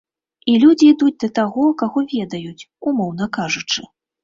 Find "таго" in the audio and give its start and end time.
1.41-1.67